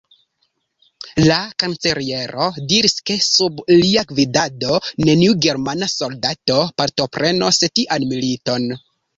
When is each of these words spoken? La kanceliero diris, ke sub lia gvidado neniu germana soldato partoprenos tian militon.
La 1.31 1.35
kanceliero 1.63 2.47
diris, 2.71 2.95
ke 3.09 3.17
sub 3.27 3.61
lia 3.73 4.05
gvidado 4.13 4.81
neniu 5.11 5.37
germana 5.47 5.93
soldato 5.99 6.59
partoprenos 6.83 7.65
tian 7.69 8.11
militon. 8.17 8.71